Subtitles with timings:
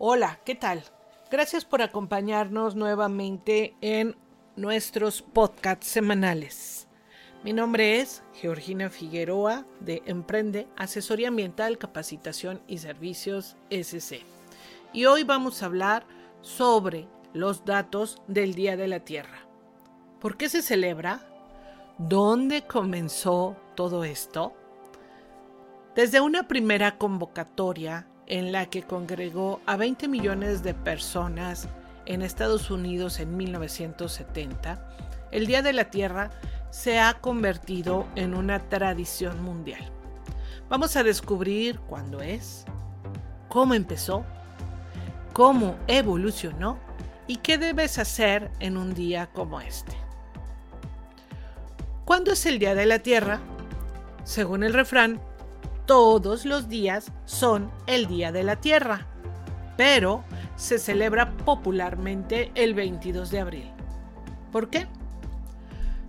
[0.00, 0.84] Hola, ¿qué tal?
[1.28, 4.14] Gracias por acompañarnos nuevamente en
[4.54, 6.86] nuestros podcasts semanales.
[7.42, 14.20] Mi nombre es Georgina Figueroa de Emprende, Asesoría Ambiental, Capacitación y Servicios SC.
[14.92, 16.06] Y hoy vamos a hablar
[16.42, 19.48] sobre los datos del Día de la Tierra.
[20.20, 21.26] ¿Por qué se celebra?
[21.98, 24.54] ¿Dónde comenzó todo esto?
[25.96, 31.68] Desde una primera convocatoria en la que congregó a 20 millones de personas
[32.06, 34.86] en Estados Unidos en 1970,
[35.32, 36.30] el Día de la Tierra
[36.70, 39.80] se ha convertido en una tradición mundial.
[40.68, 42.64] Vamos a descubrir cuándo es,
[43.48, 44.24] cómo empezó,
[45.32, 46.78] cómo evolucionó
[47.26, 49.96] y qué debes hacer en un día como este.
[52.04, 53.40] ¿Cuándo es el Día de la Tierra?
[54.24, 55.20] Según el refrán,
[55.88, 59.06] todos los días son el Día de la Tierra,
[59.78, 60.22] pero
[60.54, 63.70] se celebra popularmente el 22 de abril.
[64.52, 64.86] ¿Por qué?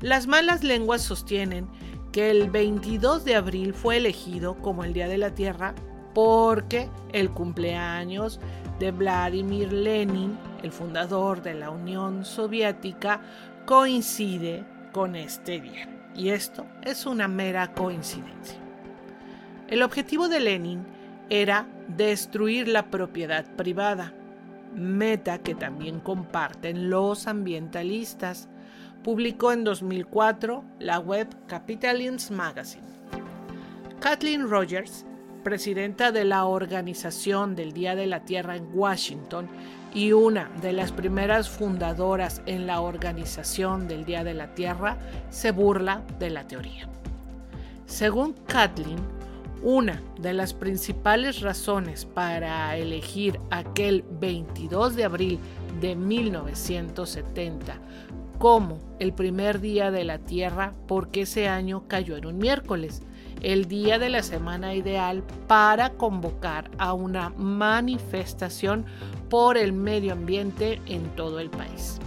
[0.00, 1.68] Las malas lenguas sostienen
[2.10, 5.72] que el 22 de abril fue elegido como el Día de la Tierra
[6.14, 8.40] porque el cumpleaños
[8.80, 13.20] de Vladimir Lenin, el fundador de la Unión Soviética,
[13.66, 15.88] coincide con este día.
[16.16, 18.69] Y esto es una mera coincidencia.
[19.70, 20.84] El objetivo de Lenin
[21.28, 24.12] era destruir la propiedad privada,
[24.74, 28.48] meta que también comparten los ambientalistas.
[29.04, 32.88] Publicó en 2004 la web Capitalians Magazine.
[34.00, 35.06] Kathleen Rogers,
[35.44, 39.48] presidenta de la Organización del Día de la Tierra en Washington
[39.94, 44.98] y una de las primeras fundadoras en la Organización del Día de la Tierra,
[45.30, 46.88] se burla de la teoría.
[47.86, 48.98] Según Kathleen,
[49.62, 55.38] una de las principales razones para elegir aquel 22 de abril
[55.80, 57.78] de 1970
[58.38, 63.02] como el primer día de la Tierra porque ese año cayó en un miércoles,
[63.42, 68.86] el día de la semana ideal para convocar a una manifestación
[69.28, 71.98] por el medio ambiente en todo el país.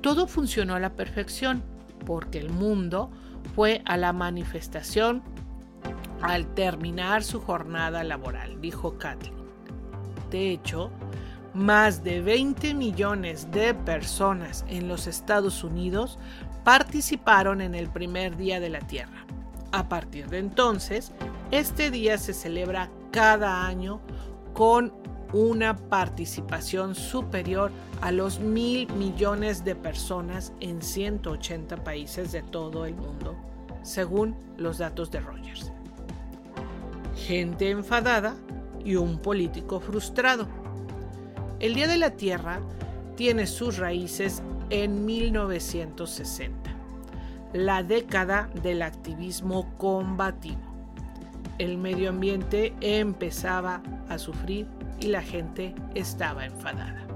[0.00, 1.62] Todo funcionó a la perfección
[2.06, 3.10] porque el mundo
[3.54, 5.22] fue a la manifestación
[6.24, 9.34] al terminar su jornada laboral, dijo Kathleen.
[10.30, 10.90] De hecho,
[11.52, 16.18] más de 20 millones de personas en los Estados Unidos
[16.64, 19.26] participaron en el primer Día de la Tierra.
[19.70, 21.12] A partir de entonces,
[21.50, 24.00] este día se celebra cada año
[24.54, 24.94] con
[25.34, 27.70] una participación superior
[28.00, 33.36] a los mil millones de personas en 180 países de todo el mundo,
[33.82, 35.73] según los datos de Rogers
[37.24, 38.36] gente enfadada
[38.84, 40.46] y un político frustrado.
[41.58, 42.60] El Día de la Tierra
[43.16, 46.70] tiene sus raíces en 1960,
[47.54, 50.60] la década del activismo combativo.
[51.56, 54.66] El medio ambiente empezaba a sufrir
[55.00, 57.06] y la gente estaba enfadada.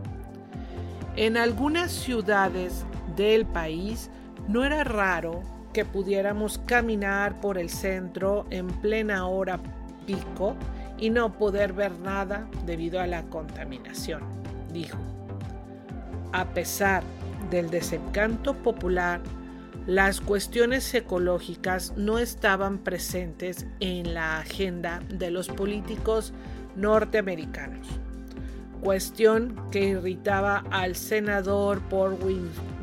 [1.16, 4.10] En algunas ciudades del país
[4.46, 5.42] no era raro
[5.74, 9.60] que pudiéramos caminar por el centro en plena hora
[10.08, 10.56] pico
[10.98, 14.22] y no poder ver nada debido a la contaminación,
[14.72, 14.98] dijo.
[16.32, 17.02] A pesar
[17.50, 19.20] del desencanto popular,
[19.86, 26.32] las cuestiones ecológicas no estaban presentes en la agenda de los políticos
[26.74, 27.86] norteamericanos,
[28.80, 32.16] cuestión que irritaba al senador por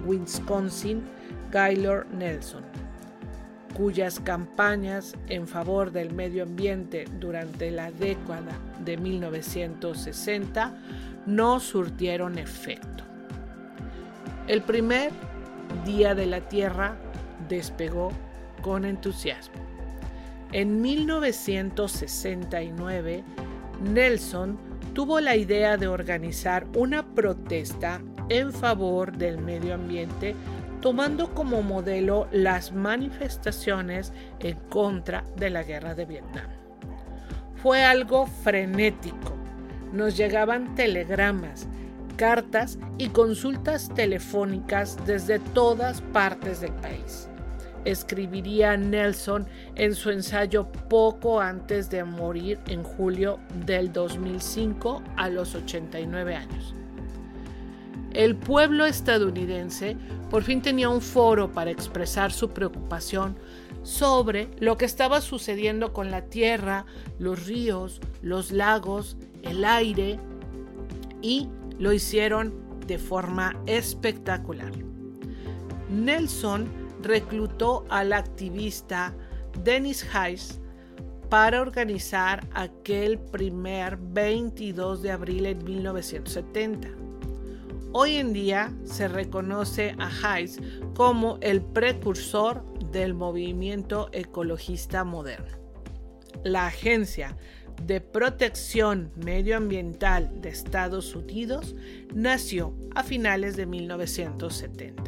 [0.06, 1.03] Wisconsin,
[1.52, 2.75] Gaylord Nelson
[3.75, 8.53] cuyas campañas en favor del medio ambiente durante la década
[8.84, 10.78] de 1960
[11.25, 13.03] no surtieron efecto.
[14.47, 15.12] El primer
[15.86, 16.96] Día de la Tierra
[17.50, 18.13] despegó
[18.62, 19.66] con entusiasmo.
[20.52, 23.24] En 1969,
[23.81, 24.57] Nelson
[24.94, 28.00] tuvo la idea de organizar una protesta
[28.30, 30.36] en favor del medio ambiente
[30.85, 36.45] tomando como modelo las manifestaciones en contra de la guerra de Vietnam.
[37.55, 39.35] Fue algo frenético.
[39.91, 41.67] Nos llegaban telegramas,
[42.17, 47.29] cartas y consultas telefónicas desde todas partes del país.
[47.83, 55.55] Escribiría Nelson en su ensayo poco antes de morir en julio del 2005 a los
[55.55, 56.75] 89 años
[58.15, 59.97] el pueblo estadounidense
[60.29, 63.35] por fin tenía un foro para expresar su preocupación
[63.83, 66.85] sobre lo que estaba sucediendo con la tierra,
[67.19, 70.19] los ríos, los lagos, el aire
[71.21, 72.53] y lo hicieron
[72.88, 74.71] de forma espectacular.
[75.89, 76.68] Nelson
[77.01, 79.13] reclutó al activista
[79.63, 80.59] Dennis Hayes
[81.29, 87.05] para organizar aquel primer 22 de abril de 1970.
[87.97, 90.59] Hoy en día se reconoce a Hayes
[90.95, 92.62] como el precursor
[92.92, 95.57] del movimiento ecologista moderno.
[96.44, 97.38] La Agencia
[97.83, 101.74] de Protección Medioambiental de Estados Unidos
[102.13, 105.03] nació a finales de 1970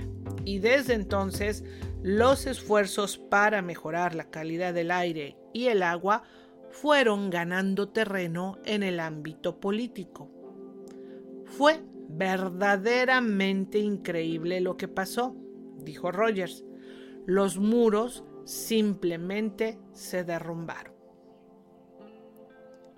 [0.45, 1.65] y desde entonces
[2.03, 6.23] los esfuerzos para mejorar la calidad del aire y el agua
[6.69, 10.31] fueron ganando terreno en el ámbito político.
[11.43, 11.81] Fue
[12.17, 15.35] verdaderamente increíble lo que pasó,
[15.77, 16.65] dijo Rogers.
[17.25, 20.93] Los muros simplemente se derrumbaron.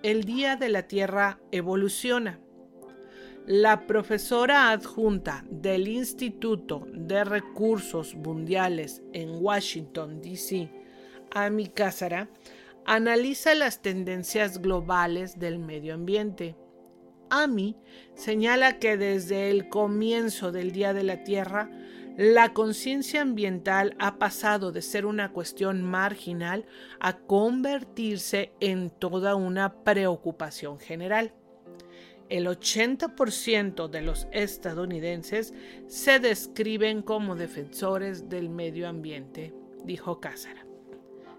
[0.02, 2.40] El Día de la Tierra evoluciona.
[3.46, 10.70] La profesora adjunta del Instituto de Recursos Mundiales en Washington, D.C.,
[11.32, 12.30] Amy Cásara,
[12.86, 16.56] analiza las tendencias globales del medio ambiente.
[17.30, 17.76] Amy
[18.14, 21.70] señala que desde el comienzo del Día de la Tierra,
[22.16, 26.66] la conciencia ambiental ha pasado de ser una cuestión marginal
[26.98, 31.32] a convertirse en toda una preocupación general.
[32.28, 35.54] El 80% de los estadounidenses
[35.86, 39.54] se describen como defensores del medio ambiente,
[39.84, 40.66] dijo Cásara.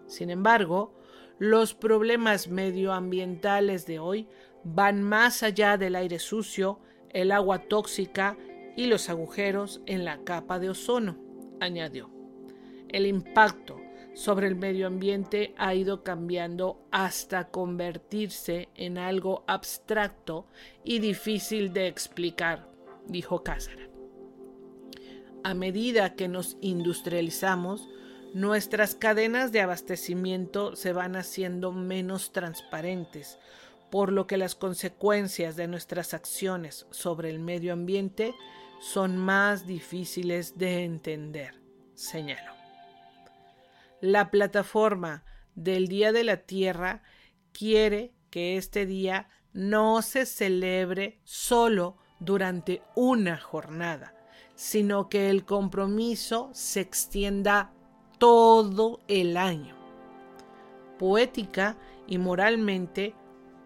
[0.08, 0.94] Sin embargo,
[1.38, 4.28] los problemas medioambientales de hoy
[4.64, 6.80] van más allá del aire sucio,
[7.10, 8.38] el agua tóxica
[8.76, 11.18] y los agujeros en la capa de ozono,
[11.60, 12.10] añadió.
[12.90, 13.80] El impacto
[14.14, 20.46] sobre el medio ambiente ha ido cambiando hasta convertirse en algo abstracto
[20.84, 22.70] y difícil de explicar,
[23.08, 23.88] dijo Cásara.
[25.44, 27.90] A medida que nos industrializamos,
[28.34, 33.40] nuestras cadenas de abastecimiento se van haciendo menos transparentes,
[33.92, 38.34] por lo que las consecuencias de nuestras acciones sobre el medio ambiente
[38.80, 41.62] son más difíciles de entender,
[41.94, 42.54] señaló.
[44.00, 45.24] La plataforma
[45.54, 47.04] del Día de la Tierra
[47.52, 54.16] quiere que este día no se celebre solo durante una jornada,
[54.56, 57.74] sino que el compromiso se extienda
[58.18, 59.76] todo el año.
[60.98, 61.78] Poética
[62.08, 63.16] y moralmente,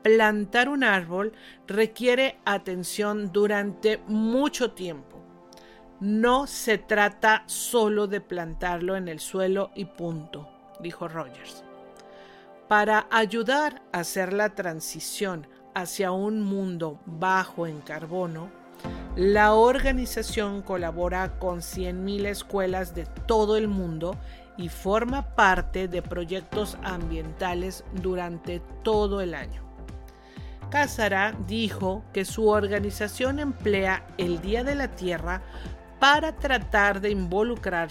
[0.05, 1.33] plantar un árbol
[1.65, 5.19] requiere atención durante mucho tiempo.
[5.99, 10.47] No se trata solo de plantarlo en el suelo y punto,
[10.79, 11.63] dijo Rogers.
[12.67, 18.51] Para ayudar a hacer la transición hacia un mundo bajo en carbono,
[19.15, 24.15] la organización colabora con 100.000 escuelas de todo el mundo
[24.55, 29.64] y forma parte de proyectos ambientales durante todo el año.
[30.75, 35.41] Cásara dijo que su organización emplea el Día de la Tierra
[36.01, 37.87] para tratar de involucrar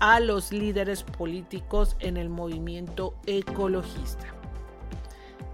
[0.00, 4.34] a los líderes políticos en el movimiento ecologista.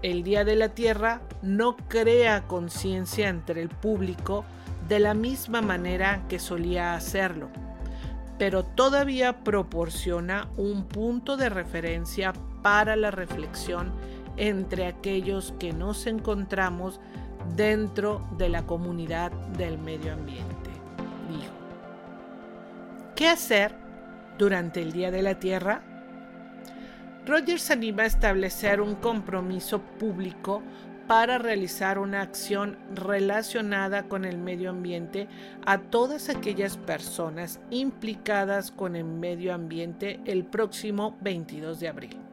[0.01, 4.43] El Día de la Tierra no crea conciencia entre el público
[4.87, 7.51] de la misma manera que solía hacerlo,
[8.39, 12.33] pero todavía proporciona un punto de referencia
[12.63, 13.93] para la reflexión
[14.37, 16.99] entre aquellos que nos encontramos
[17.55, 20.69] dentro de la comunidad del medio ambiente,
[21.29, 21.53] dijo.
[23.15, 23.75] ¿Qué hacer
[24.37, 25.81] durante el Día de la Tierra?
[27.25, 30.63] Rogers anima a establecer un compromiso público
[31.07, 35.27] para realizar una acción relacionada con el medio ambiente
[35.65, 42.30] a todas aquellas personas implicadas con el medio ambiente el próximo 22 de abril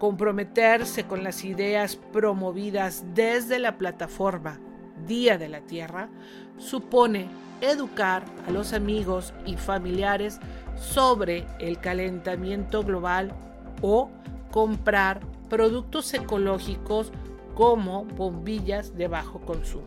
[0.00, 4.58] comprometerse con las ideas promovidas desde la plataforma
[5.06, 6.08] Día de la Tierra
[6.56, 7.28] supone
[7.60, 10.40] educar a los amigos y familiares
[10.74, 13.34] sobre el calentamiento global
[13.82, 14.10] o
[14.50, 17.12] comprar productos ecológicos
[17.54, 19.84] como bombillas de bajo consumo.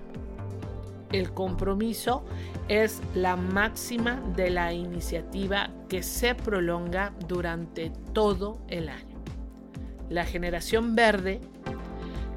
[1.11, 2.23] El compromiso
[2.67, 9.12] es la máxima de la iniciativa que se prolonga durante todo el año
[10.13, 11.41] la generación verde,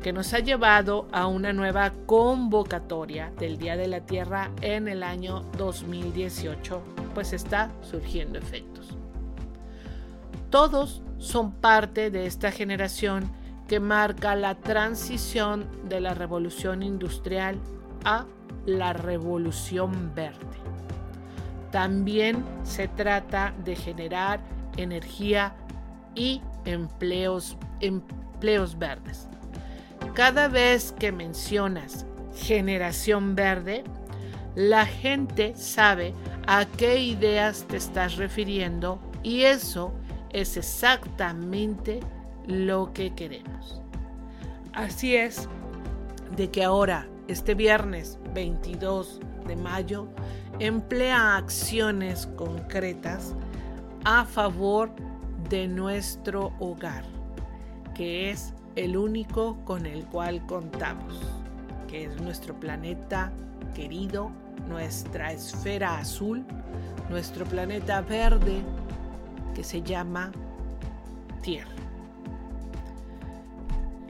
[0.03, 5.03] que nos ha llevado a una nueva convocatoria del Día de la Tierra en el
[5.03, 6.81] año 2018,
[7.15, 8.97] pues está surgiendo efectos.
[10.49, 13.31] Todos son parte de esta generación
[13.69, 17.59] que marca la transición de la revolución industrial
[18.05, 18.25] a
[18.65, 20.39] la revolución verde.
[21.73, 24.41] También se trata de generar
[24.77, 25.57] energía
[26.15, 29.29] y empleos, empleos verdes.
[30.15, 33.85] Cada vez que mencionas generación verde,
[34.55, 36.15] la gente sabe
[36.47, 39.93] a qué ideas te estás refiriendo y eso
[40.31, 42.01] es exactamente
[42.47, 43.83] lo que queremos.
[44.73, 45.49] Así es
[46.37, 50.09] de que ahora, este viernes 22 de mayo,
[50.59, 53.35] emplea acciones concretas
[54.05, 54.91] a favor
[55.49, 57.05] de nuestro hogar,
[57.97, 61.19] que es el único con el cual contamos,
[61.89, 63.33] que es nuestro planeta
[63.75, 64.31] querido,
[64.69, 66.45] nuestra esfera azul,
[67.09, 68.61] nuestro planeta verde
[69.55, 70.31] que se llama
[71.41, 71.71] Tierra.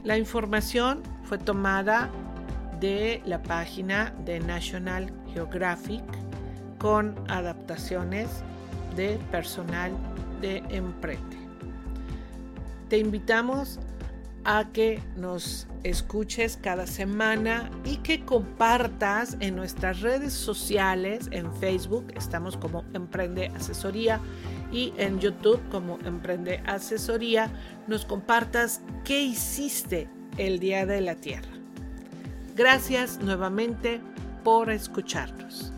[0.03, 2.09] La información fue tomada
[2.81, 6.03] de la página de National Geographic
[6.77, 8.43] con adaptaciones
[8.97, 9.91] de personal
[10.41, 11.46] de Emprende.
[12.89, 13.79] Te invitamos
[14.45, 22.05] a que nos escuches cada semana y que compartas en nuestras redes sociales, en Facebook
[22.15, 24.21] estamos como Emprende Asesoría
[24.71, 27.51] y en YouTube como Emprende Asesoría,
[27.87, 31.51] nos compartas qué hiciste el Día de la Tierra.
[32.55, 33.99] Gracias nuevamente
[34.45, 35.73] por escucharnos.